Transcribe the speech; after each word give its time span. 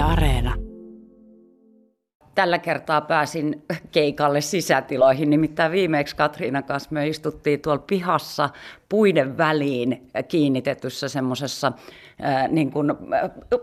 Yle 0.00 0.08
Areena. 0.08 0.54
Tällä 2.34 2.58
kertaa 2.58 3.00
pääsin 3.00 3.64
keikalle 3.90 4.40
sisätiloihin, 4.40 5.30
nimittäin 5.30 5.72
viimeksi 5.72 6.16
Katriina 6.16 6.62
kanssa 6.62 6.90
me 6.92 7.08
istuttiin 7.08 7.60
tuolla 7.60 7.84
pihassa 7.86 8.50
puiden 8.88 9.38
väliin 9.38 10.10
kiinnitetyssä 10.28 11.08
semmoisessa, 11.08 11.72
niin 12.48 12.70
kuin, 12.70 12.92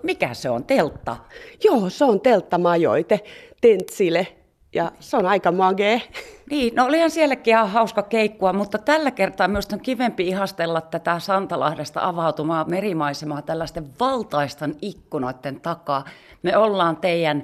mikä 0.04 0.34
se 0.34 0.50
on, 0.50 0.64
teltta? 0.64 1.18
Joo, 1.64 1.90
se 1.90 2.06
on 2.06 2.22
teltta 2.22 2.58
majoite, 2.58 3.20
tentsile, 3.62 4.28
ja 4.74 4.92
se 5.00 5.18
on 5.18 5.26
aika 5.26 5.52
magee. 5.52 6.02
Niin, 6.50 6.76
no 6.76 6.86
olihan 6.86 7.12
sielläkin 7.12 7.52
ihan 7.52 7.70
hauska 7.70 8.04
keikkua, 8.04 8.54
mutta 8.54 8.78
tällä 8.78 9.12
kertaa 9.12 9.48
myös 9.48 9.68
on 9.74 9.80
kivempi 9.80 10.28
ihastella 10.28 10.82
tätä 10.82 11.20
Santalahdesta 11.20 12.00
avautumaa 12.04 12.66
merimaisemaa 12.66 13.42
tällaisten 13.42 13.88
valtaisten 14.00 14.76
ikkunoiden 14.82 15.62
takaa. 15.62 16.06
Me 16.44 16.58
ollaan 16.58 16.98
teidän, 16.98 17.44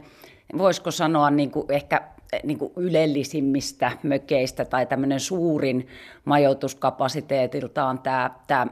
voisiko 0.57 0.91
sanoa 0.91 1.29
niin 1.29 1.51
kuin 1.51 1.65
ehkä 1.69 2.01
niin 2.43 2.57
kuin 2.57 2.73
ylellisimmistä 2.75 3.91
mökeistä 4.03 4.65
tai 4.65 4.85
tämmöinen 4.85 5.19
suurin 5.19 5.87
majoituskapasiteetiltaan 6.25 7.99
tämä, 7.99 8.31
tämä 8.47 8.67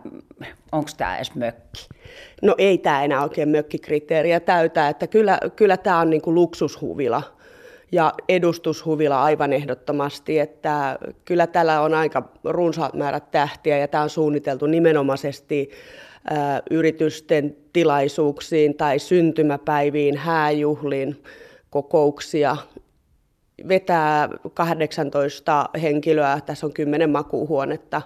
onko 0.72 0.90
tämä 0.98 1.16
edes 1.16 1.36
mökki? 1.36 1.88
No 2.42 2.56
ei 2.58 2.78
tämä 2.78 3.04
enää 3.04 3.24
oikein 3.24 3.50
mökkikriteeriä 3.50 4.40
täytä, 4.40 4.90
että 4.90 5.08
kyllä, 5.08 5.40
kyllä 5.56 5.78
tämä 5.78 6.00
on 6.00 6.10
niin 6.10 6.22
kuin 6.22 6.36
luksushuvila 6.36 7.24
ja 7.92 8.14
edustushuvila 8.30 9.24
aivan 9.24 9.54
ehdottomasti, 9.54 10.40
että 10.40 11.00
kyllä 11.26 11.48
tällä 11.48 11.82
on 11.82 11.94
aika 11.94 12.30
runsaat 12.44 12.94
määrät 12.94 13.32
tähtiä 13.32 13.78
ja 13.78 13.88
tämä 13.88 14.04
on 14.04 14.10
suunniteltu 14.10 14.66
nimenomaisesti 14.66 15.70
yritysten 16.72 17.58
tilaisuuksiin 17.74 18.78
tai 18.78 19.00
syntymäpäiviin, 19.00 20.18
hääjuhliin, 20.18 21.24
kokouksia. 21.70 22.58
Vetää 23.68 24.30
18 24.54 25.70
henkilöä, 25.82 26.42
tässä 26.46 26.66
on 26.66 26.74
10 26.74 27.10
makuuhuonetta, 27.10 28.02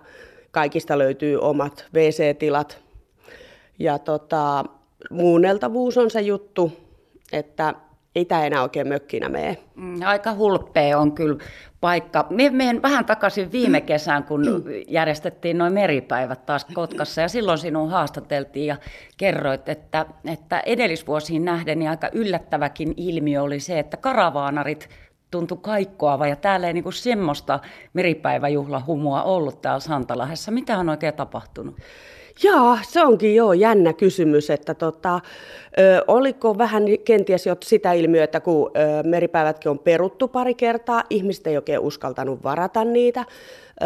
kaikista 0.51 0.97
löytyy 0.97 1.39
omat 1.39 1.85
WC-tilat. 1.93 2.81
Ja 3.79 3.99
tota, 3.99 4.65
muunneltavuus 5.11 5.97
on 5.97 6.11
se 6.11 6.21
juttu, 6.21 6.71
että 7.31 7.73
ei 8.15 8.25
tämä 8.25 8.45
enää 8.45 8.61
oikein 8.61 8.87
mökkinä 8.87 9.29
mene. 9.29 9.57
Mm, 9.75 10.01
aika 10.05 10.33
hulppea 10.33 10.99
on 10.99 11.11
kyllä 11.11 11.37
paikka. 11.81 12.27
Me 12.29 12.49
menen 12.49 12.81
vähän 12.81 13.05
takaisin 13.05 13.51
viime 13.51 13.81
kesään, 13.81 14.23
kun 14.23 14.63
järjestettiin 14.87 15.57
noin 15.57 15.73
meripäivät 15.73 16.45
taas 16.45 16.65
Kotkassa, 16.65 17.21
ja 17.21 17.27
silloin 17.27 17.57
sinun 17.57 17.89
haastateltiin 17.89 18.67
ja 18.67 18.77
kerroit, 19.17 19.69
että, 19.69 20.05
että 20.25 20.59
edellisvuosiin 20.59 21.45
nähden 21.45 21.79
niin 21.79 21.89
aika 21.89 22.09
yllättäväkin 22.13 22.93
ilmiö 22.97 23.43
oli 23.43 23.59
se, 23.59 23.79
että 23.79 23.97
karavaanarit 23.97 24.89
tuntui 25.31 25.57
kaikkoava, 25.61 26.27
ja 26.27 26.35
täällä 26.35 26.67
ei 26.67 26.73
niinku 26.73 26.91
semmoista 26.91 27.59
meripäiväjuhlahumua 27.93 29.23
ollut 29.23 29.61
täällä 29.61 29.79
Santalahdessa. 29.79 30.51
Mitä 30.51 30.77
on 30.77 30.89
oikein 30.89 31.13
tapahtunut? 31.13 31.75
Joo, 32.43 32.77
se 32.81 33.03
onkin 33.03 33.35
jo 33.35 33.53
jännä 33.53 33.93
kysymys, 33.93 34.49
että 34.49 34.73
tota, 34.73 35.19
ö, 35.79 36.03
oliko 36.07 36.57
vähän 36.57 36.83
kenties 37.05 37.45
jo 37.45 37.55
sitä 37.63 37.93
ilmiötä, 37.93 38.39
kun 38.39 38.71
ö, 38.77 39.03
meripäivätkin 39.03 39.71
on 39.71 39.79
peruttu 39.79 40.27
pari 40.27 40.53
kertaa, 40.53 41.03
ihmiset 41.09 41.47
ei 41.47 41.55
oikein 41.55 41.79
uskaltanut 41.79 42.43
varata 42.43 42.85
niitä. 42.85 43.25
Ö, 43.81 43.85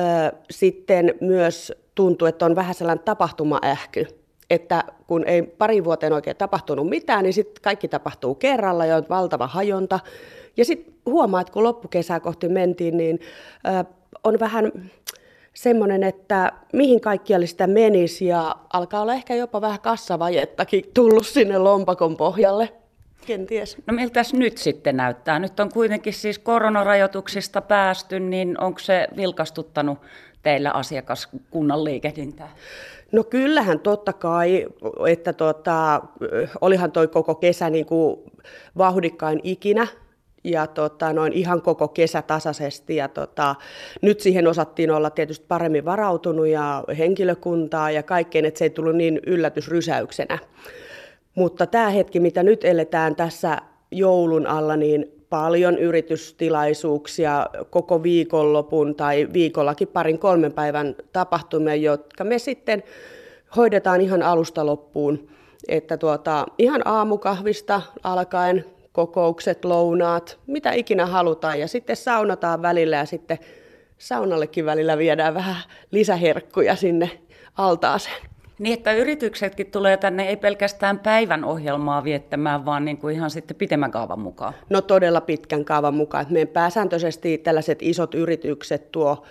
sitten 0.52 1.14
myös 1.22 1.74
tuntuu, 1.96 2.28
että 2.28 2.46
on 2.46 2.56
vähän 2.56 2.76
sellainen 2.76 3.06
tapahtumaähky, 3.06 4.08
että 4.50 4.84
kun 5.08 5.28
ei 5.28 5.42
pari 5.42 5.84
vuoteen 5.84 6.14
oikein 6.14 6.38
tapahtunut 6.38 6.90
mitään, 6.90 7.24
niin 7.24 7.34
sitten 7.34 7.64
kaikki 7.64 7.88
tapahtuu 7.88 8.36
kerralla 8.36 8.86
ja 8.86 8.96
on 8.96 9.06
valtava 9.10 9.48
hajonta. 9.48 10.00
Ja 10.58 10.66
sitten 10.66 10.94
huomaa, 11.06 11.42
että 11.42 11.54
kun 11.54 11.64
loppukesää 11.64 12.20
kohti 12.20 12.50
mentiin, 12.50 12.98
niin 12.98 13.20
ö, 13.68 13.86
on 14.24 14.40
vähän 14.40 14.72
semmoinen, 15.54 16.04
että 16.04 16.52
mihin 16.74 17.02
kaikkialle 17.02 17.48
sitä 17.48 17.68
menisi 17.68 18.26
ja 18.26 18.56
alkaa 18.74 19.02
olla 19.02 19.14
ehkä 19.14 19.36
jopa 19.36 19.62
vähän 19.62 19.80
kassavajettakin 19.80 20.84
tullut 20.94 21.28
sinne 21.28 21.58
lompakon 21.58 22.18
pohjalle. 22.18 22.70
Kenties. 23.26 23.78
No 23.88 23.94
miltä 23.94 24.22
nyt 24.34 24.58
sitten 24.58 24.98
näyttää? 24.98 25.40
Nyt 25.40 25.60
on 25.60 25.72
kuitenkin 25.74 26.14
siis 26.14 26.40
koronarajoituksista 26.40 27.62
päästy, 27.62 28.20
niin 28.20 28.62
onko 28.62 28.80
se 28.80 29.08
vilkastuttanut 29.18 29.98
teillä 30.44 30.72
asiakaskunnan 30.72 31.84
liikehdintää? 31.84 32.56
No 33.12 33.24
kyllähän 33.24 33.80
totta 33.80 34.14
kai, 34.14 34.68
että 35.08 35.34
tota, 35.34 36.02
olihan 36.62 36.92
toi 36.92 37.08
koko 37.08 37.36
kesä 37.36 37.70
niin 37.70 37.86
kuin 37.86 38.20
vauhdikkain 38.78 39.40
ikinä, 39.44 39.88
ja 40.44 40.68
tota, 40.68 41.14
noin 41.14 41.34
ihan 41.34 41.62
koko 41.62 41.88
kesä 41.88 42.22
tasaisesti. 42.22 42.96
Ja 42.96 43.08
tota, 43.08 43.56
nyt 44.02 44.20
siihen 44.20 44.48
osattiin 44.48 44.92
olla 44.92 45.10
tietysti 45.10 45.46
paremmin 45.48 45.86
varautunut 45.86 46.48
ja 46.48 46.84
henkilökuntaa 46.98 47.92
ja 47.92 48.04
kaikkeen, 48.04 48.46
että 48.46 48.58
se 48.58 48.66
ei 48.66 48.70
tullut 48.70 48.96
niin 48.96 49.20
yllätysrysäyksenä. 49.26 50.38
Mutta 51.36 51.68
tämä 51.68 51.90
hetki, 51.90 52.20
mitä 52.20 52.44
nyt 52.44 52.64
eletään 52.64 53.16
tässä 53.16 53.58
joulun 53.92 54.48
alla, 54.48 54.76
niin 54.76 55.12
paljon 55.30 55.78
yritystilaisuuksia 55.78 57.48
koko 57.70 58.04
viikonlopun 58.04 58.96
tai 58.96 59.28
viikollakin 59.34 59.88
parin 59.88 60.20
kolmen 60.20 60.54
päivän 60.54 60.96
tapahtumia, 61.14 61.76
jotka 61.76 62.24
me 62.24 62.40
sitten 62.40 62.84
hoidetaan 63.56 64.02
ihan 64.02 64.24
alusta 64.24 64.66
loppuun. 64.66 65.28
Että 65.68 65.98
tuota, 65.98 66.46
ihan 66.58 66.82
aamukahvista 66.86 67.82
alkaen 68.04 68.66
kokoukset, 69.00 69.66
lounaat, 69.66 70.40
mitä 70.48 70.72
ikinä 70.72 71.06
halutaan. 71.06 71.60
Ja 71.60 71.68
sitten 71.68 71.96
saunataan 71.96 72.62
välillä 72.62 72.96
ja 72.96 73.06
sitten 73.06 73.38
saunallekin 73.98 74.66
välillä 74.66 74.98
viedään 74.98 75.34
vähän 75.34 75.56
lisäherkkuja 75.92 76.76
sinne 76.76 77.10
altaaseen. 77.58 78.22
Niin, 78.60 78.74
että 78.74 78.94
yrityksetkin 78.94 79.72
tulee 79.72 79.98
tänne 79.98 80.30
ei 80.30 80.38
pelkästään 80.38 81.00
päivän 81.00 81.46
ohjelmaa 81.46 82.04
viettämään, 82.04 82.66
vaan 82.66 82.86
niin 82.86 82.98
kuin 82.98 83.16
ihan 83.16 83.30
sitten 83.30 83.58
pitemmän 83.58 83.92
kaavan 83.92 84.20
mukaan. 84.20 84.54
No 84.70 84.82
todella 84.82 85.22
pitkän 85.22 85.66
kaavan 85.66 85.94
mukaan. 85.94 86.26
Meidän 86.30 86.54
pääsääntöisesti 86.54 87.38
tällaiset 87.38 87.82
isot 87.82 88.16
yritykset 88.16 88.92
tuo, 88.92 89.26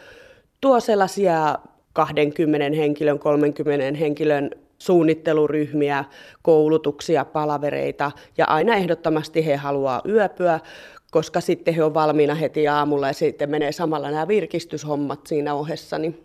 tuo 0.60 0.80
sellaisia 0.80 1.58
20 1.92 2.76
henkilön, 2.76 3.18
30 3.18 3.98
henkilön 3.98 4.50
suunnitteluryhmiä, 4.78 6.04
koulutuksia, 6.42 7.24
palavereita 7.24 8.12
ja 8.38 8.44
aina 8.46 8.74
ehdottomasti 8.74 9.46
he 9.46 9.56
haluaa 9.56 10.02
yöpyä, 10.08 10.60
koska 11.10 11.40
sitten 11.40 11.74
he 11.74 11.84
on 11.84 11.94
valmiina 11.94 12.34
heti 12.34 12.68
aamulla 12.68 13.06
ja 13.06 13.12
sitten 13.12 13.50
menee 13.50 13.72
samalla 13.72 14.10
nämä 14.10 14.28
virkistyshommat 14.28 15.26
siinä 15.26 15.54
ohessa, 15.54 15.98
niin 15.98 16.24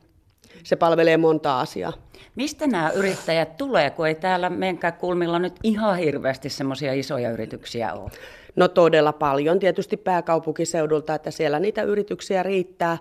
se 0.63 0.75
palvelee 0.75 1.17
monta 1.17 1.59
asiaa. 1.59 1.93
Mistä 2.35 2.67
nämä 2.67 2.89
yrittäjät 2.89 3.57
tulee, 3.57 3.89
kun 3.89 4.07
ei 4.07 4.15
täällä 4.15 4.49
menkään 4.49 4.93
kulmilla 4.93 5.39
nyt 5.39 5.53
ihan 5.63 5.97
hirveästi 5.97 6.49
semmoisia 6.49 6.93
isoja 6.93 7.31
yrityksiä 7.31 7.93
ole? 7.93 8.11
No 8.55 8.67
todella 8.67 9.13
paljon 9.13 9.59
tietysti 9.59 9.97
pääkaupunkiseudulta, 9.97 11.15
että 11.15 11.31
siellä 11.31 11.59
niitä 11.59 11.81
yrityksiä 11.81 12.43
riittää. 12.43 12.97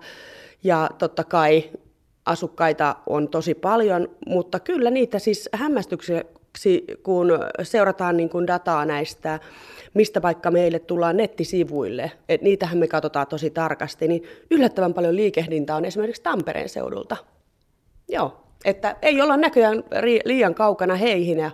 Ja 0.64 0.90
totta 0.98 1.24
kai 1.24 1.70
asukkaita 2.26 2.96
on 3.06 3.28
tosi 3.28 3.54
paljon, 3.54 4.08
mutta 4.26 4.60
kyllä 4.60 4.90
niitä 4.90 5.18
siis 5.18 5.48
hämmästykseksi, 5.54 6.84
kun 7.02 7.38
seurataan 7.62 8.16
niin 8.16 8.28
kuin 8.28 8.46
dataa 8.46 8.84
näistä, 8.84 9.40
mistä 9.94 10.22
vaikka 10.22 10.50
meille 10.50 10.78
tullaan 10.78 11.16
nettisivuille, 11.16 12.12
että 12.28 12.44
niitähän 12.44 12.78
me 12.78 12.86
katsotaan 12.88 13.26
tosi 13.26 13.50
tarkasti, 13.50 14.08
niin 14.08 14.22
yllättävän 14.50 14.94
paljon 14.94 15.16
liikehdintä 15.16 15.76
on 15.76 15.84
esimerkiksi 15.84 16.22
Tampereen 16.22 16.68
seudulta. 16.68 17.16
Joo, 18.08 18.42
että 18.64 18.96
ei 19.02 19.22
olla 19.22 19.36
näköjään 19.36 19.84
liian 20.24 20.54
kaukana 20.54 20.94
heihin 20.94 21.38
ja 21.38 21.50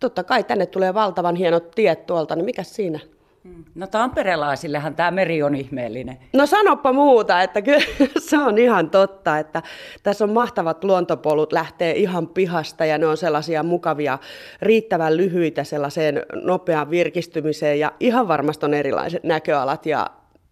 totta 0.00 0.24
kai 0.24 0.44
tänne 0.44 0.66
tulee 0.66 0.94
valtavan 0.94 1.36
hienot 1.36 1.70
tiet 1.70 2.06
tuolta, 2.06 2.36
niin 2.36 2.44
mikä 2.44 2.62
siinä? 2.62 3.00
Mm. 3.44 3.64
No 3.74 3.86
tamperelaisillehan 3.86 4.94
tämä 4.94 5.10
meri 5.10 5.42
on 5.42 5.54
ihmeellinen. 5.54 6.18
No 6.32 6.46
sanoppa 6.46 6.92
muuta, 6.92 7.42
että 7.42 7.62
kyllä 7.62 7.80
se 8.28 8.38
on 8.38 8.58
ihan 8.58 8.90
totta, 8.90 9.38
että 9.38 9.62
tässä 10.02 10.24
on 10.24 10.32
mahtavat 10.32 10.84
luontopolut, 10.84 11.52
lähtee 11.52 11.92
ihan 11.92 12.28
pihasta 12.28 12.84
ja 12.84 12.98
ne 12.98 13.06
on 13.06 13.16
sellaisia 13.16 13.62
mukavia, 13.62 14.18
riittävän 14.62 15.16
lyhyitä 15.16 15.64
sellaiseen 15.64 16.22
nopeaan 16.42 16.90
virkistymiseen 16.90 17.80
ja 17.80 17.92
ihan 18.00 18.28
varmasti 18.28 18.66
on 18.66 18.74
erilaiset 18.74 19.24
näköalat 19.24 19.86
ja 19.86 20.06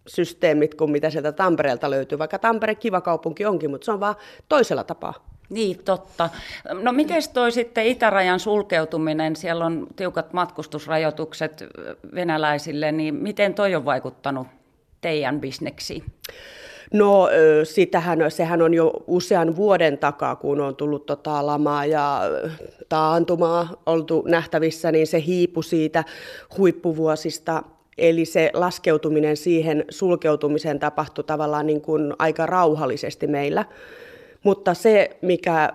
systeemit 0.07 0.75
kuin 0.75 0.91
mitä 0.91 1.09
sieltä 1.09 1.31
Tampereelta 1.31 1.89
löytyy, 1.89 2.19
vaikka 2.19 2.39
Tampere 2.39 2.75
kiva 2.75 3.01
kaupunki 3.01 3.45
onkin, 3.45 3.69
mutta 3.69 3.85
se 3.85 3.91
on 3.91 3.99
vaan 3.99 4.15
toisella 4.49 4.83
tapaa. 4.83 5.30
Niin, 5.51 5.79
totta. 5.85 6.29
No 6.81 6.91
miten 6.91 7.21
toi 7.33 7.51
sitten 7.51 7.85
itärajan 7.85 8.39
sulkeutuminen, 8.39 9.35
siellä 9.35 9.65
on 9.65 9.87
tiukat 9.95 10.33
matkustusrajoitukset 10.33 11.63
venäläisille, 12.15 12.91
niin 12.91 13.15
miten 13.15 13.53
toi 13.53 13.75
on 13.75 13.85
vaikuttanut 13.85 14.47
teidän 15.01 15.41
bisneksiin? 15.41 16.03
No 16.93 17.29
sitähän, 17.63 18.31
sehän 18.31 18.61
on 18.61 18.73
jo 18.73 18.93
usean 19.07 19.55
vuoden 19.55 19.97
takaa, 19.97 20.35
kun 20.35 20.61
on 20.61 20.75
tullut 20.75 21.05
tota 21.05 21.45
lamaa 21.45 21.85
ja 21.85 22.21
taantumaa 22.89 23.67
oltu 23.85 24.23
nähtävissä, 24.27 24.91
niin 24.91 25.07
se 25.07 25.23
hiipu 25.25 25.61
siitä 25.61 26.03
huippuvuosista. 26.57 27.63
Eli 27.97 28.25
se 28.25 28.51
laskeutuminen 28.53 29.37
siihen 29.37 29.85
sulkeutumiseen 29.89 30.79
tapahtui 30.79 31.23
tavallaan 31.23 31.67
niin 31.67 31.81
kuin 31.81 32.13
aika 32.19 32.45
rauhallisesti 32.45 33.27
meillä. 33.27 33.65
Mutta 34.43 34.73
se, 34.73 35.17
mikä 35.21 35.69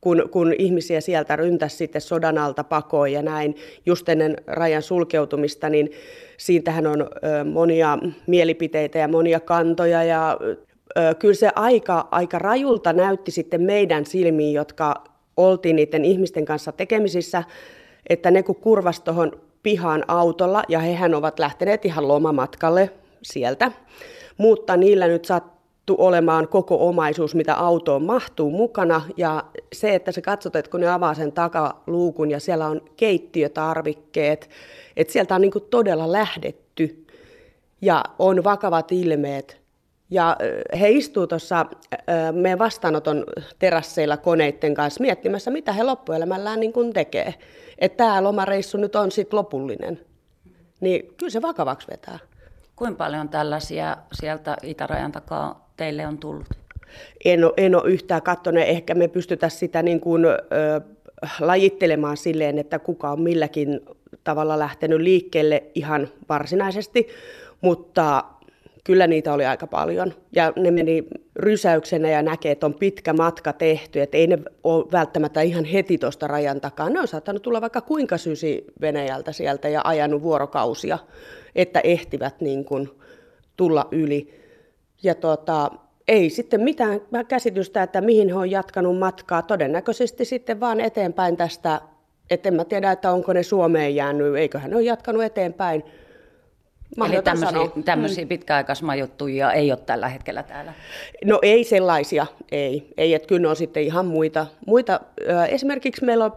kun, 0.00 0.28
kun 0.30 0.54
ihmisiä 0.58 1.00
sieltä 1.00 1.36
ryntäsi 1.36 1.76
sitten 1.76 2.00
sodan 2.00 2.38
alta 2.38 2.64
pakoon 2.64 3.12
ja 3.12 3.22
näin 3.22 3.56
just 3.86 4.08
ennen 4.08 4.36
rajan 4.46 4.82
sulkeutumista, 4.82 5.68
niin 5.68 5.90
siitähän 6.36 6.86
on 6.86 7.10
monia 7.52 7.98
mielipiteitä 8.26 8.98
ja 8.98 9.08
monia 9.08 9.40
kantoja 9.40 10.04
ja 10.04 10.38
kyllä 11.18 11.34
se 11.34 11.50
aika, 11.56 12.08
aika 12.10 12.38
rajulta 12.38 12.92
näytti 12.92 13.30
sitten 13.30 13.62
meidän 13.62 14.06
silmiin, 14.06 14.54
jotka 14.54 15.04
oltiin 15.36 15.76
niiden 15.76 16.04
ihmisten 16.04 16.44
kanssa 16.44 16.72
tekemisissä, 16.72 17.42
että 18.08 18.30
ne 18.30 18.42
kun 18.42 18.56
kurvas 18.56 19.00
tuohon 19.00 19.32
pihaan 19.62 20.04
autolla 20.08 20.62
ja 20.68 20.78
hehän 20.78 21.14
ovat 21.14 21.38
lähteneet 21.38 21.84
ihan 21.84 22.08
lomamatkalle 22.08 22.90
sieltä, 23.22 23.72
mutta 24.36 24.76
niillä 24.76 25.06
nyt 25.06 25.24
saat 25.24 25.57
sattu 25.88 26.04
olemaan 26.04 26.48
koko 26.48 26.88
omaisuus, 26.88 27.34
mitä 27.34 27.54
autoon 27.54 28.02
mahtuu 28.02 28.50
mukana. 28.50 29.02
Ja 29.16 29.44
se, 29.72 29.94
että 29.94 30.12
sä 30.12 30.20
katsot, 30.20 30.56
että 30.56 30.70
kun 30.70 30.80
ne 30.80 30.88
avaa 30.88 31.14
sen 31.14 31.32
takaluukun 31.32 32.30
ja 32.30 32.40
siellä 32.40 32.66
on 32.66 32.80
keittiötarvikkeet, 32.96 34.50
että 34.96 35.12
sieltä 35.12 35.34
on 35.34 35.40
niin 35.40 35.52
todella 35.70 36.12
lähdetty 36.12 37.06
ja 37.82 38.04
on 38.18 38.44
vakavat 38.44 38.92
ilmeet. 38.92 39.60
Ja 40.10 40.36
he 40.80 40.90
istuu 40.90 41.26
tuossa 41.26 41.66
meidän 42.32 42.58
vastaanoton 42.58 43.24
terasseilla 43.58 44.16
koneiden 44.16 44.74
kanssa 44.74 45.00
miettimässä, 45.00 45.50
mitä 45.50 45.72
he 45.72 45.82
loppuelämällään 45.82 46.60
niin 46.60 46.72
kuin 46.72 46.92
tekee. 46.92 47.34
Että 47.78 47.96
tämä 47.96 48.22
lomareissu 48.22 48.78
nyt 48.78 48.96
on 48.96 49.12
sitten 49.12 49.36
lopullinen. 49.36 50.00
Niin 50.80 51.14
kyllä 51.16 51.30
se 51.30 51.42
vakavaksi 51.42 51.88
vetää. 51.90 52.18
Kuinka 52.76 52.96
paljon 52.96 53.28
tällaisia 53.28 53.96
sieltä 54.12 54.56
itärajan 54.62 55.12
takaa 55.12 55.67
teille 55.78 56.06
on 56.06 56.18
tullut? 56.18 56.46
En 57.24 57.44
ole, 57.44 57.52
en 57.56 57.74
ole 57.74 57.90
yhtään 57.90 58.22
katsonut. 58.22 58.62
Ehkä 58.62 58.94
me 58.94 59.08
pystytään 59.08 59.50
sitä 59.50 59.82
niin 59.82 60.00
kuin, 60.00 60.24
ö, 60.24 60.36
lajittelemaan 61.40 62.16
silleen, 62.16 62.58
että 62.58 62.78
kuka 62.78 63.10
on 63.10 63.20
milläkin 63.20 63.80
tavalla 64.24 64.58
lähtenyt 64.58 65.00
liikkeelle 65.00 65.62
ihan 65.74 66.08
varsinaisesti, 66.28 67.08
mutta 67.60 68.24
kyllä 68.84 69.06
niitä 69.06 69.32
oli 69.32 69.46
aika 69.46 69.66
paljon. 69.66 70.14
Ja 70.32 70.52
ne 70.56 70.70
meni 70.70 71.04
rysäyksenä 71.36 72.10
ja 72.10 72.22
näkee, 72.22 72.52
että 72.52 72.66
on 72.66 72.74
pitkä 72.74 73.12
matka 73.12 73.52
tehty, 73.52 74.00
että 74.00 74.16
ei 74.16 74.26
ne 74.26 74.38
ole 74.64 74.86
välttämättä 74.92 75.40
ihan 75.40 75.64
heti 75.64 75.98
tuosta 75.98 76.26
rajan 76.26 76.60
takaa. 76.60 76.90
Ne 76.90 77.00
on 77.00 77.08
saattanut 77.08 77.42
tulla 77.42 77.60
vaikka 77.60 77.80
kuinka 77.80 78.18
sysi 78.18 78.64
Venäjältä 78.80 79.32
sieltä 79.32 79.68
ja 79.68 79.80
ajanut 79.84 80.22
vuorokausia, 80.22 80.98
että 81.54 81.80
ehtivät 81.80 82.40
niin 82.40 82.64
kuin 82.64 82.90
tulla 83.56 83.88
yli. 83.92 84.38
Ja 85.02 85.14
tota, 85.14 85.70
ei 86.08 86.30
sitten 86.30 86.60
mitään 86.60 87.00
käsitystä, 87.28 87.82
että 87.82 88.00
mihin 88.00 88.28
he 88.28 88.34
on 88.34 88.50
jatkanut 88.50 88.98
matkaa. 88.98 89.42
Todennäköisesti 89.42 90.24
sitten 90.24 90.60
vaan 90.60 90.80
eteenpäin 90.80 91.36
tästä, 91.36 91.80
että 92.30 92.48
en 92.48 92.54
mä 92.54 92.64
tiedä, 92.64 92.92
että 92.92 93.12
onko 93.12 93.32
ne 93.32 93.42
Suomeen 93.42 93.94
jäänyt, 93.94 94.36
eiköhän 94.36 94.70
ne 94.70 94.76
ole 94.76 94.84
jatkanut 94.84 95.22
eteenpäin. 95.22 95.84
Eli 97.06 97.22
tämmöisiä, 97.22 97.60
tämmöisiä 97.84 98.24
mm. 98.24 98.28
pitkäaikaismajoittujia 98.28 99.52
ei 99.52 99.72
ole 99.72 99.78
tällä 99.86 100.08
hetkellä 100.08 100.42
täällä? 100.42 100.72
No 101.24 101.38
ei 101.42 101.64
sellaisia, 101.64 102.26
ei. 102.52 102.92
ei 102.96 103.14
että 103.14 103.28
kyllä 103.28 103.42
ne 103.42 103.48
on 103.48 103.56
sitten 103.56 103.82
ihan 103.82 104.06
muita. 104.06 104.46
muita. 104.66 105.00
Esimerkiksi 105.48 106.04
meillä 106.04 106.24
on 106.24 106.32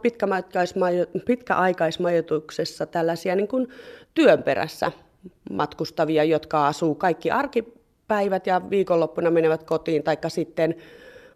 pitkäaikaismajoituksessa 1.26 2.86
tällaisia 2.86 3.36
niin 3.36 3.48
kuin 3.48 3.68
työn 4.14 4.44
perässä 4.44 4.92
matkustavia, 5.52 6.24
jotka 6.24 6.68
asuu 6.68 6.96
kaikki 6.96 7.32
arki 7.32 7.81
päivät 8.12 8.48
ja 8.48 8.62
viikonloppuna 8.70 9.32
menevät 9.32 9.64
kotiin, 9.64 10.04
tai 10.04 10.18
sitten 10.28 10.76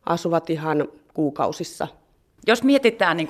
asuvat 0.05 0.49
ihan 0.49 0.87
kuukausissa. 1.13 1.87
Jos 2.47 2.63
mietitään 2.63 3.17
niin 3.17 3.27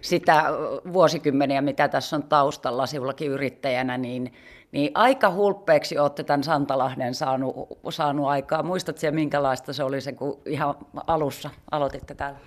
sitä 0.00 0.44
vuosikymmeniä, 0.92 1.60
mitä 1.60 1.88
tässä 1.88 2.16
on 2.16 2.22
taustalla 2.22 2.86
sivullakin 2.86 3.30
yrittäjänä, 3.30 3.98
niin, 3.98 4.32
niin 4.72 4.90
aika 4.94 5.30
hulppeeksi 5.30 5.98
olette 5.98 6.22
tämän 6.24 6.44
Santalahden 6.44 7.14
saanut, 7.14 7.56
saanut 7.90 8.28
aikaa. 8.28 8.62
Muistatko 8.62 9.00
se, 9.00 9.10
minkälaista 9.10 9.72
se 9.72 9.84
oli 9.84 10.00
se, 10.00 10.12
kun 10.12 10.40
ihan 10.46 10.74
alussa 11.06 11.50
aloititte 11.70 12.14
täällä? 12.14 12.38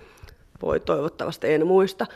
Voi 0.62 0.80
toivottavasti 0.80 1.52
en 1.52 1.66
muista. 1.66 2.06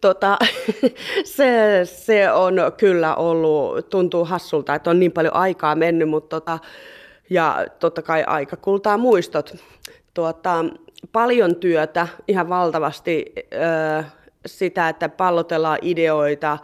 Tota, 0.00 0.38
se, 1.36 1.80
se 1.84 2.32
on 2.32 2.54
kyllä 2.76 3.14
ollut, 3.14 3.90
tuntuu 3.90 4.24
hassulta, 4.24 4.74
että 4.74 4.90
on 4.90 5.00
niin 5.00 5.12
paljon 5.12 5.34
aikaa 5.34 5.74
mennyt, 5.74 6.08
mutta 6.08 6.40
tota, 6.40 6.58
ja 7.30 7.66
totta 7.78 8.02
kai 8.02 8.24
aika 8.26 8.56
kultaa 8.56 8.98
muistot. 8.98 9.56
Tuota, 10.14 10.64
paljon 11.12 11.56
työtä, 11.56 12.08
ihan 12.28 12.48
valtavasti 12.48 13.32
ö, 13.52 14.04
sitä, 14.46 14.88
että 14.88 15.08
pallotellaan 15.08 15.78
ideoita. 15.82 16.58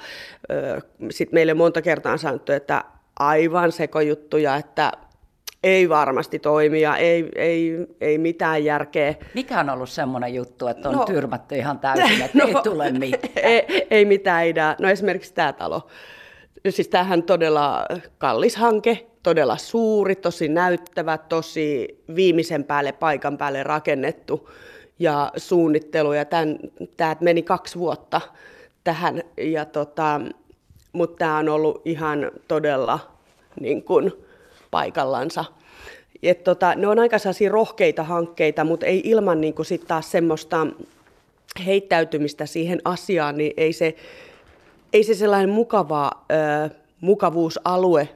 Sitten 1.11 1.37
meille 1.37 1.55
monta 1.55 1.83
kertaa 1.83 2.13
on 2.13 2.19
sanottu, 2.19 2.53
että 2.53 2.85
aivan 3.19 3.73
sekojuttuja, 3.73 4.57
että 4.57 4.93
ei 5.63 5.89
varmasti 5.89 6.39
toimia, 6.39 6.97
ei, 6.97 7.29
ei, 7.37 7.87
ei 8.01 8.19
mitään 8.19 8.65
järkeä. 8.65 9.15
Mikä 9.35 9.61
on 9.61 9.71
ollut 9.71 9.89
semmoinen 9.89 10.35
juttu, 10.35 10.67
että 10.67 10.89
on 10.89 10.95
no, 10.95 11.05
tyrmätty 11.05 11.57
ihan 11.57 11.79
täysin, 11.79 12.23
että 12.23 12.39
no, 12.43 12.45
ei 12.47 12.55
tule 12.63 12.91
mitään? 12.91 13.33
Ei, 13.43 13.87
ei 13.91 14.05
mitään 14.05 14.47
idea. 14.47 14.77
No 14.81 14.89
esimerkiksi 14.89 15.35
tämä 15.35 15.53
talo. 15.53 15.89
Siis 16.69 16.89
tämähän 16.89 17.23
todella 17.23 17.87
kallis 18.19 18.57
hanke, 18.57 19.07
todella 19.25 19.57
suuri, 19.57 20.17
tosi 20.17 20.49
näyttävä, 20.49 21.19
tosi 21.19 21.99
viimeisen 22.15 22.65
päälle 22.65 22.93
paikan 22.93 23.39
päälle 23.39 23.63
rakennettu 23.63 24.51
ja 24.99 25.33
suunnittelu. 25.37 26.13
Ja 26.13 26.25
tämä 26.97 27.17
meni 27.21 27.43
kaksi 27.43 27.79
vuotta 27.79 28.21
tähän, 28.85 29.23
ja 29.37 29.65
tota, 29.65 30.21
mutta 30.93 31.17
tämä 31.17 31.39
on 31.39 31.49
ollut 31.49 31.83
ihan 31.85 32.31
todella 32.49 32.99
niin 33.61 33.83
kuin, 33.83 34.13
paikallansa. 34.71 35.45
Et 36.23 36.45
tota, 36.45 36.75
ne 36.75 36.87
on 36.87 36.99
aika 36.99 37.17
rohkeita 37.51 38.03
hankkeita, 38.03 38.65
mutta 38.65 38.87
ei 38.87 39.03
ilman 39.05 39.41
niin 39.41 39.55
kuin 39.55 39.67
sit 39.67 39.85
taas 39.87 40.11
semmoista 40.11 40.67
heittäytymistä 41.67 42.47
siihen 42.47 42.81
asiaan, 42.85 43.37
niin 43.39 43.53
ei 43.57 43.73
se, 43.73 43.97
ei 44.93 45.05
se 45.05 45.15
sellainen 45.15 45.51
mukava, 45.51 46.11
ö, 46.33 46.71
mukavuusalue 47.01 48.09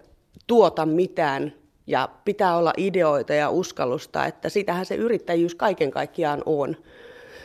tuota 0.48 0.86
mitään 0.86 1.52
ja 1.86 2.08
pitää 2.24 2.56
olla 2.56 2.72
ideoita 2.76 3.34
ja 3.34 3.50
uskallusta, 3.50 4.26
että 4.26 4.48
sitähän 4.48 4.86
se 4.86 4.94
yrittäjyys 4.94 5.54
kaiken 5.54 5.90
kaikkiaan 5.90 6.42
on. 6.46 6.76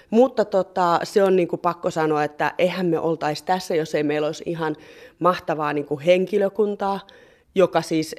Mutta 0.09 0.45
tota, 0.45 0.99
se 1.03 1.23
on 1.23 1.35
niin 1.35 1.47
kuin 1.47 1.59
pakko 1.59 1.91
sanoa, 1.91 2.23
että 2.23 2.53
eihän 2.57 2.85
me 2.85 2.99
oltaisi 2.99 3.45
tässä, 3.45 3.75
jos 3.75 3.95
ei 3.95 4.03
meillä 4.03 4.25
olisi 4.25 4.43
ihan 4.47 4.75
mahtavaa 5.19 5.73
niin 5.73 5.85
kuin 5.85 5.99
henkilökuntaa, 5.99 6.99
joka 7.55 7.81
siis 7.81 8.15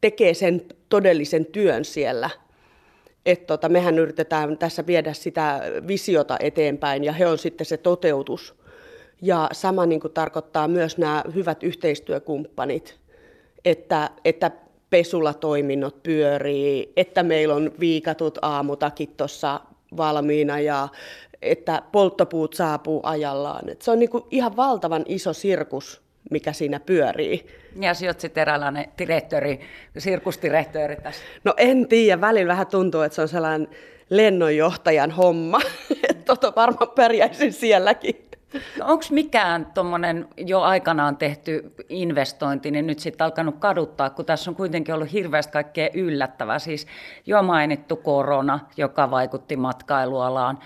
tekee 0.00 0.34
sen 0.34 0.62
todellisen 0.88 1.46
työn 1.46 1.84
siellä. 1.84 2.30
Et 3.26 3.46
tota, 3.46 3.68
mehän 3.68 3.98
yritetään 3.98 4.58
tässä 4.58 4.86
viedä 4.86 5.12
sitä 5.12 5.60
visiota 5.86 6.36
eteenpäin 6.40 7.04
ja 7.04 7.12
he 7.12 7.26
on 7.26 7.38
sitten 7.38 7.66
se 7.66 7.76
toteutus. 7.76 8.54
Ja 9.22 9.48
sama 9.52 9.86
niin 9.86 10.00
kuin 10.00 10.12
tarkoittaa 10.12 10.68
myös 10.68 10.98
nämä 10.98 11.24
hyvät 11.34 11.62
yhteistyökumppanit, 11.62 13.01
että, 13.64 14.10
että 14.24 14.50
pesulatoiminnot 14.90 16.02
pyörii, 16.02 16.92
että 16.96 17.22
meillä 17.22 17.54
on 17.54 17.72
viikatut 17.80 18.38
aamutakit 18.42 19.16
tuossa 19.16 19.60
valmiina 19.96 20.60
ja 20.60 20.88
että 21.42 21.82
polttopuut 21.92 22.54
saapuu 22.54 23.00
ajallaan. 23.02 23.68
Et 23.68 23.82
se 23.82 23.90
on 23.90 23.98
niinku 23.98 24.26
ihan 24.30 24.56
valtavan 24.56 25.04
iso 25.08 25.32
sirkus, 25.32 26.02
mikä 26.30 26.52
siinä 26.52 26.80
pyörii. 26.80 27.46
Ja 27.80 27.94
sinä 27.94 28.08
olet 28.08 28.20
sitten 28.20 28.42
eräänlainen 28.42 28.84
direktööri, 28.98 29.60
sirkusdirektööri 29.98 30.96
tässä. 30.96 31.22
No 31.44 31.54
en 31.56 31.88
tiedä, 31.88 32.20
välillä 32.20 32.50
vähän 32.50 32.66
tuntuu, 32.66 33.00
että 33.00 33.16
se 33.16 33.22
on 33.22 33.28
sellainen 33.28 33.68
lennonjohtajan 34.10 35.10
homma. 35.10 35.60
tota 36.26 36.52
varmaan 36.56 36.90
pärjäisin 36.94 37.52
sielläkin. 37.52 38.31
Onko 38.80 39.04
mikään 39.10 39.66
tuommoinen 39.74 40.28
jo 40.36 40.60
aikanaan 40.60 41.16
tehty 41.16 41.72
investointi, 41.88 42.70
niin 42.70 42.86
nyt 42.86 42.98
sitten 42.98 43.24
alkanut 43.24 43.56
kaduttaa, 43.58 44.10
kun 44.10 44.24
tässä 44.24 44.50
on 44.50 44.54
kuitenkin 44.54 44.94
ollut 44.94 45.12
hirveästi 45.12 45.52
kaikkea 45.52 45.88
yllättävää. 45.94 46.58
Siis 46.58 46.86
jo 47.26 47.42
mainittu 47.42 47.96
korona, 47.96 48.60
joka 48.76 49.10
vaikutti 49.10 49.56
matkailualaan, 49.56 50.58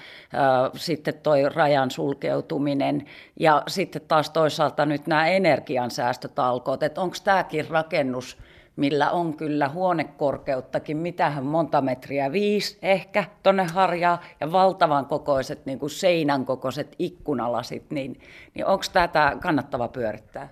sitten 0.74 1.14
toi 1.14 1.48
rajan 1.48 1.90
sulkeutuminen 1.90 3.06
ja 3.40 3.62
sitten 3.66 4.02
taas 4.08 4.30
toisaalta 4.30 4.86
nyt 4.86 5.06
nämä 5.06 5.26
energiansäästötalkoot, 5.26 6.80
onko 6.98 7.16
tämäkin 7.24 7.68
rakennus 7.70 8.38
millä 8.76 9.10
on 9.10 9.36
kyllä 9.36 9.68
huonekorkeuttakin, 9.68 10.96
mitähän 10.96 11.44
monta 11.44 11.80
metriä, 11.80 12.32
viisi 12.32 12.78
ehkä 12.82 13.24
tonne 13.42 13.64
harjaa, 13.64 14.22
ja 14.40 14.52
valtavan 14.52 15.06
kokoiset, 15.06 15.66
niin 15.66 15.78
kuin 15.78 15.90
seinän 15.90 16.44
kokoiset 16.44 16.94
ikkunalasit, 16.98 17.90
niin, 17.90 18.20
niin 18.54 18.66
onko 18.66 18.84
tätä 18.92 19.36
kannattava 19.40 19.88
pyörittää? 19.88 20.48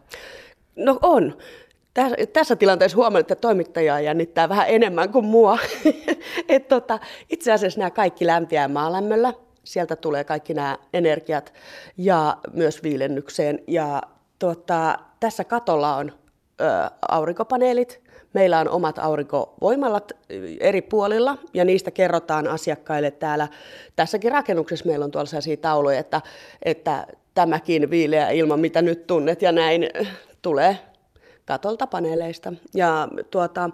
No 0.77 0.99
on. 1.03 1.37
Tässä 2.33 2.57
tilanteessa 2.57 2.97
huomannut, 2.97 3.21
että 3.21 3.41
toimittajaa 3.41 4.01
jännittää 4.01 4.49
vähän 4.49 4.69
enemmän 4.69 5.13
kuin 5.13 5.25
mua. 5.25 5.59
Et 6.49 6.69
tota, 6.69 6.99
itse 7.31 7.53
asiassa 7.53 7.81
nämä 7.81 7.91
kaikki 7.91 8.27
lämpiää 8.27 8.69
maalämmöllä. 8.69 9.33
Sieltä 9.65 9.97
tulee 9.97 10.25
kaikki 10.25 10.55
nämä 10.55 10.79
energiat 10.93 11.53
ja 11.97 12.37
myös 12.53 12.83
viilennykseen. 12.83 13.59
Ja 13.67 14.03
tota, 14.39 14.99
tässä 15.21 15.45
katolla 15.45 15.97
on 15.97 16.13
ö, 16.61 16.65
aurinkopaneelit. 17.09 18.04
Meillä 18.35 18.61
on 18.61 18.69
omat 18.69 18.99
aurinkovoimalat 18.99 20.13
eri 20.61 20.83
puolilla 20.83 21.39
ja 21.55 21.65
niistä 21.65 21.91
kerrotaan 21.91 22.49
asiakkaille 22.49 23.11
täällä. 23.11 23.49
Tässäkin 23.97 24.33
rakennuksessa 24.33 24.87
meillä 24.87 25.05
on 25.05 25.11
tuolla 25.11 25.27
sellaisia 25.27 25.57
tauluja, 25.57 25.99
että, 25.99 26.21
että 26.63 27.07
tämäkin 27.35 27.91
viileä 27.91 28.31
ilma, 28.31 28.57
mitä 28.57 28.83
nyt 28.83 29.07
tunnet 29.07 29.43
ja 29.43 29.53
näin 29.53 29.89
tulee 30.43 30.79
katolta 31.47 31.87
paneeleista. 31.87 32.53
Ja 32.75 33.09
tuota, 33.31 33.71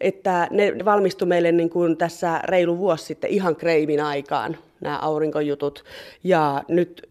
että 0.00 0.48
ne 0.50 0.72
valmistui 0.84 1.28
meille 1.28 1.52
niin 1.52 1.70
kuin 1.70 1.96
tässä 1.96 2.40
reilu 2.44 2.78
vuosi 2.78 3.04
sitten 3.04 3.30
ihan 3.30 3.56
kreivin 3.56 4.00
aikaan, 4.00 4.56
nämä 4.80 4.98
aurinkojutut. 4.98 5.84
Ja 6.24 6.64
nyt 6.68 7.10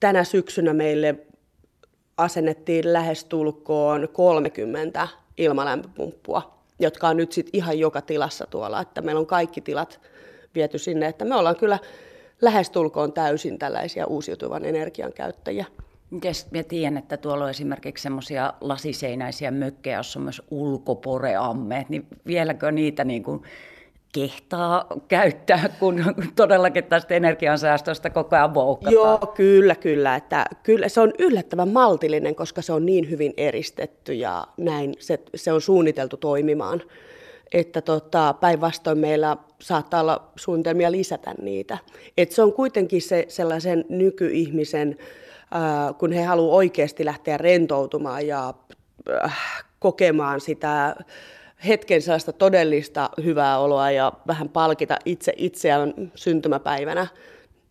tänä 0.00 0.24
syksynä 0.24 0.72
meille 0.72 1.14
asennettiin 2.18 2.92
lähestulkoon 2.92 4.08
30 4.12 5.08
ilmalämpöpumppua, 5.36 6.58
jotka 6.78 7.08
on 7.08 7.16
nyt 7.16 7.32
sitten 7.32 7.56
ihan 7.56 7.78
joka 7.78 8.00
tilassa 8.00 8.46
tuolla, 8.50 8.80
että 8.80 9.02
meillä 9.02 9.18
on 9.18 9.26
kaikki 9.26 9.60
tilat 9.60 10.00
viety 10.54 10.78
sinne, 10.78 11.06
että 11.06 11.24
me 11.24 11.34
ollaan 11.34 11.56
kyllä 11.56 11.78
lähestulkoon 12.40 13.12
täysin 13.12 13.58
tällaisia 13.58 14.06
uusiutuvan 14.06 14.64
energian 14.64 15.12
käyttäjiä. 15.12 15.66
Mites 16.10 16.50
mä 16.50 16.62
tiedän, 16.62 16.98
että 16.98 17.16
tuolla 17.16 17.44
on 17.44 17.50
esimerkiksi 17.50 18.02
semmoisia 18.02 18.52
lasiseinäisiä 18.60 19.50
mökkejä, 19.50 19.96
joissa 19.96 20.18
on 20.18 20.22
myös 20.22 20.42
ulkoporeammeet, 20.50 21.88
niin 21.88 22.06
vieläkö 22.26 22.72
niitä 22.72 23.04
niin 23.04 23.22
kuin 23.22 23.42
kehtaa 24.12 24.86
käyttää, 25.08 25.68
kun 25.80 26.04
todellakin 26.36 26.84
tästä 26.84 27.14
energiansäästöstä 27.14 28.10
koko 28.10 28.36
ajan 28.36 28.54
voukataan. 28.54 28.94
Joo, 28.94 29.18
kyllä, 29.18 29.74
kyllä. 29.74 30.16
Että, 30.16 30.44
kyllä. 30.62 30.88
Se 30.88 31.00
on 31.00 31.12
yllättävän 31.18 31.68
maltillinen, 31.68 32.34
koska 32.34 32.62
se 32.62 32.72
on 32.72 32.86
niin 32.86 33.10
hyvin 33.10 33.34
eristetty 33.36 34.14
ja 34.14 34.46
näin 34.56 34.94
se, 34.98 35.18
se 35.34 35.52
on 35.52 35.60
suunniteltu 35.60 36.16
toimimaan. 36.16 36.82
Että 37.52 37.80
tota, 37.80 38.34
päinvastoin 38.40 38.98
meillä 38.98 39.36
saattaa 39.60 40.00
olla 40.00 40.30
suunnitelmia 40.36 40.92
lisätä 40.92 41.34
niitä. 41.42 41.78
Et 42.16 42.32
se 42.32 42.42
on 42.42 42.52
kuitenkin 42.52 43.02
se 43.02 43.24
sellaisen 43.28 43.84
nykyihmisen 43.88 44.96
kun 45.98 46.12
he 46.12 46.24
haluavat 46.24 46.56
oikeasti 46.56 47.04
lähteä 47.04 47.36
rentoutumaan 47.36 48.26
ja 48.26 48.54
äh, 49.24 49.64
kokemaan 49.78 50.40
sitä 50.40 50.96
hetken 51.66 52.02
sellaista 52.02 52.32
todellista 52.32 53.10
hyvää 53.24 53.58
oloa 53.58 53.90
ja 53.90 54.12
vähän 54.26 54.48
palkita 54.48 54.96
itse 55.04 55.32
itseään 55.36 56.12
syntymäpäivänä, 56.14 57.06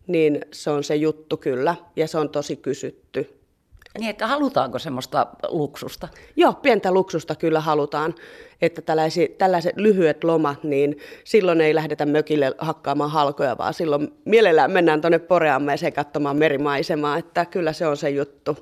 niin 0.06 0.40
se 0.52 0.70
on 0.70 0.84
se 0.84 0.96
juttu 0.96 1.36
kyllä 1.36 1.74
ja 1.96 2.08
se 2.08 2.18
on 2.18 2.30
tosi 2.30 2.56
kysytty. 2.56 3.38
Niin, 3.98 4.10
että 4.10 4.26
halutaanko 4.26 4.78
semmoista 4.78 5.26
luksusta? 5.48 6.08
Joo, 6.36 6.52
pientä 6.52 6.92
luksusta 6.92 7.34
kyllä 7.34 7.60
halutaan. 7.60 8.14
Että 8.62 8.82
tällaiset, 8.82 9.38
tällaiset 9.38 9.76
lyhyet 9.76 10.24
lomat, 10.24 10.64
niin 10.64 10.98
silloin 11.24 11.60
ei 11.60 11.74
lähdetä 11.74 12.06
mökille 12.06 12.54
hakkaamaan 12.58 13.10
halkoja, 13.10 13.58
vaan 13.58 13.74
silloin 13.74 14.08
mielellään 14.24 14.70
mennään 14.70 15.00
tuonne 15.00 15.18
Poreammeeseen 15.18 15.92
katsomaan 15.92 16.36
merimaisemaa, 16.36 17.18
että 17.18 17.44
kyllä 17.44 17.72
se 17.72 17.86
on 17.86 17.96
se 17.96 18.10
juttu. 18.10 18.56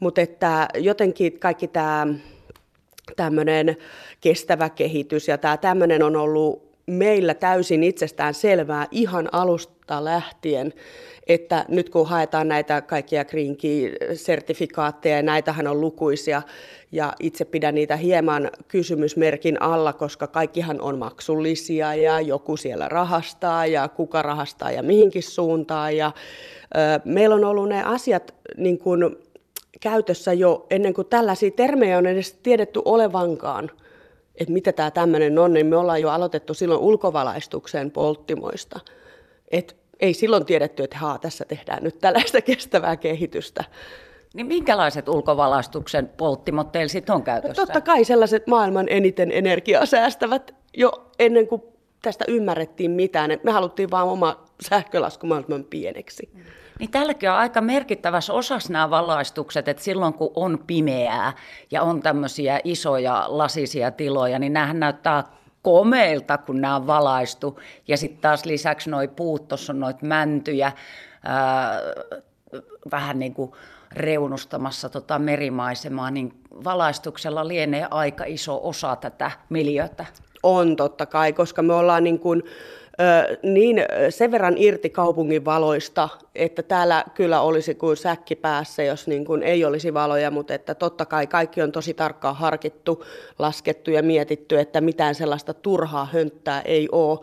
Mutta 0.00 0.20
että 0.20 0.68
jotenkin 0.74 1.40
kaikki 1.40 1.68
tämä 1.68 2.06
tämmöinen 3.16 3.76
kestävä 4.20 4.68
kehitys. 4.68 5.28
Ja 5.28 5.38
tämä 5.38 5.56
tämmöinen 5.56 6.02
on 6.02 6.16
ollut 6.16 6.68
meillä 6.86 7.34
täysin 7.34 7.84
itsestään 7.84 8.34
selvää 8.34 8.86
ihan 8.90 9.28
alusta 9.32 10.04
lähtien, 10.04 10.72
että 11.26 11.64
nyt 11.68 11.88
kun 11.88 12.08
haetaan 12.08 12.48
näitä 12.48 12.80
kaikkia 12.80 13.24
Green 13.24 13.56
Key-sertifikaatteja, 13.56 15.16
ja 15.16 15.22
näitähän 15.22 15.66
on 15.66 15.80
lukuisia, 15.80 16.42
ja 16.92 17.12
itse 17.20 17.44
pidän 17.44 17.74
niitä 17.74 17.96
hieman 17.96 18.50
kysymysmerkin 18.68 19.62
alla, 19.62 19.92
koska 19.92 20.26
kaikkihan 20.26 20.80
on 20.80 20.98
maksullisia, 20.98 21.94
ja 21.94 22.20
joku 22.20 22.56
siellä 22.56 22.88
rahastaa, 22.88 23.66
ja 23.66 23.88
kuka 23.88 24.22
rahastaa, 24.22 24.70
ja 24.70 24.82
mihinkin 24.82 25.22
suuntaan, 25.22 25.96
ja 25.96 26.12
ö, 26.76 27.00
meillä 27.04 27.34
on 27.34 27.44
ollut 27.44 27.68
ne 27.68 27.82
asiat 27.82 28.34
niin 28.56 28.78
kuin, 28.78 29.16
käytössä 29.80 30.32
jo 30.32 30.66
ennen 30.70 30.94
kuin 30.94 31.06
tällaisia 31.06 31.50
termejä 31.50 31.98
on 31.98 32.06
edes 32.06 32.32
tiedetty 32.32 32.82
olevankaan, 32.84 33.70
että 34.34 34.52
mitä 34.52 34.72
tämä 34.72 34.90
tämmöinen 34.90 35.38
on, 35.38 35.52
niin 35.52 35.66
me 35.66 35.76
ollaan 35.76 36.02
jo 36.02 36.10
aloitettu 36.10 36.54
silloin 36.54 36.80
ulkovalaistuksen 36.80 37.90
polttimoista. 37.90 38.80
Et 39.50 39.76
ei 40.00 40.14
silloin 40.14 40.46
tiedetty, 40.46 40.82
että 40.82 40.98
haa, 40.98 41.18
tässä 41.18 41.44
tehdään 41.44 41.82
nyt 41.82 41.98
tällaista 41.98 42.40
kestävää 42.40 42.96
kehitystä. 42.96 43.64
Niin 44.34 44.46
minkälaiset 44.46 45.08
ulkovalaistuksen 45.08 46.08
polttimot 46.08 46.72
teillä 46.72 46.88
sitten 46.88 47.14
on 47.14 47.22
käytössä? 47.22 47.62
No 47.62 47.66
totta 47.66 47.80
kai 47.80 48.04
sellaiset 48.04 48.46
maailman 48.46 48.86
eniten 48.88 49.32
energiaa 49.32 49.86
säästävät 49.86 50.54
jo 50.76 50.92
ennen 51.18 51.46
kuin 51.46 51.62
tästä 52.02 52.24
ymmärrettiin 52.28 52.90
mitään. 52.90 53.30
me 53.42 53.52
haluttiin 53.52 53.90
vaan 53.90 54.08
oma 54.08 54.44
sähkölasku 54.68 55.26
mahdollisimman 55.26 55.64
pieneksi. 55.64 56.30
Niin 56.78 56.90
tälläkin 56.90 57.30
on 57.30 57.36
aika 57.36 57.60
merkittävässä 57.60 58.32
osassa 58.32 58.72
nämä 58.72 58.90
valaistukset, 58.90 59.68
että 59.68 59.82
silloin 59.82 60.14
kun 60.14 60.32
on 60.34 60.58
pimeää 60.66 61.32
ja 61.70 61.82
on 61.82 62.02
tämmöisiä 62.02 62.60
isoja 62.64 63.24
lasisia 63.28 63.90
tiloja, 63.90 64.38
niin 64.38 64.52
nämähän 64.52 64.80
näyttää 64.80 65.24
komeilta, 65.62 66.38
kun 66.38 66.60
nämä 66.60 66.76
on 66.76 66.86
valaistu. 66.86 67.60
Ja 67.88 67.96
sitten 67.96 68.20
taas 68.20 68.44
lisäksi 68.44 68.90
noi 68.90 69.08
puut, 69.08 69.48
tuossa 69.48 69.72
on 69.72 69.80
noita 69.80 70.06
mäntyjä, 70.06 70.72
ää, 71.24 71.80
vähän 72.90 73.18
niin 73.18 73.34
kuin 73.34 73.52
reunustamassa 73.92 74.88
tota 74.88 75.18
merimaisemaa, 75.18 76.10
niin 76.10 76.40
valaistuksella 76.64 77.48
lienee 77.48 77.88
aika 77.90 78.24
iso 78.26 78.60
osa 78.62 78.96
tätä 78.96 79.30
miljötä. 79.48 80.06
On 80.42 80.76
totta 80.76 81.06
kai, 81.06 81.32
koska 81.32 81.62
me 81.62 81.74
ollaan 81.74 82.04
niin 82.04 82.18
kuin, 82.18 82.42
niin 83.42 83.82
sen 84.10 84.30
verran 84.30 84.54
irti 84.56 84.90
kaupungin 84.90 85.44
valoista, 85.44 86.08
että 86.34 86.62
täällä 86.62 87.04
kyllä 87.14 87.40
olisi 87.40 87.74
kuin 87.74 87.96
säkki 87.96 88.36
päässä, 88.36 88.82
jos 88.82 89.06
niin 89.06 89.24
kuin 89.24 89.42
ei 89.42 89.64
olisi 89.64 89.94
valoja, 89.94 90.30
mutta 90.30 90.54
että 90.54 90.74
totta 90.74 91.06
kai 91.06 91.26
kaikki 91.26 91.62
on 91.62 91.72
tosi 91.72 91.94
tarkkaan 91.94 92.36
harkittu, 92.36 93.04
laskettu 93.38 93.90
ja 93.90 94.02
mietitty, 94.02 94.58
että 94.58 94.80
mitään 94.80 95.14
sellaista 95.14 95.54
turhaa 95.54 96.08
hönttää 96.12 96.60
ei 96.60 96.88
ole. 96.92 97.18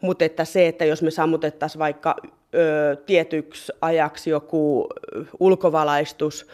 Mutta 0.00 0.24
että 0.24 0.44
se, 0.44 0.68
että 0.68 0.84
jos 0.84 1.02
me 1.02 1.10
sammutettaisiin 1.10 1.78
vaikka 1.78 2.16
ö, 2.54 2.96
tietyksi 3.06 3.72
ajaksi 3.80 4.30
joku 4.30 4.86
ulkovalaistus, 5.40 6.46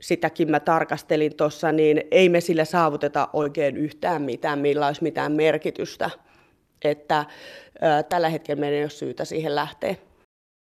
sitäkin 0.00 0.50
mä 0.50 0.60
tarkastelin 0.60 1.36
tuossa, 1.36 1.72
niin 1.72 2.02
ei 2.10 2.28
me 2.28 2.40
sillä 2.40 2.64
saavuteta 2.64 3.28
oikein 3.32 3.76
yhtään 3.76 4.22
mitään, 4.22 4.58
millä 4.58 4.86
olisi 4.86 5.02
mitään 5.02 5.32
merkitystä. 5.32 6.10
Että 6.84 7.24
ö, 7.74 8.02
tällä 8.02 8.28
hetkellä 8.28 8.60
meidän 8.60 8.76
ei 8.76 8.84
ole 8.84 8.90
syytä 8.90 9.24
siihen 9.24 9.54
lähteä. 9.54 9.94